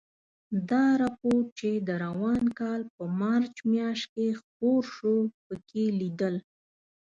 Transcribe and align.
دا 0.69 0.85
رپوټ 1.01 1.45
چې 1.59 1.71
د 1.87 1.89
روان 2.05 2.43
کال 2.59 2.81
په 2.95 3.03
مارچ 3.21 3.55
میاشت 3.71 4.05
کې 4.15 4.27
خپور 4.39 4.81
شو، 4.95 5.15
پکې 5.45 5.85
لیدل 5.99 6.35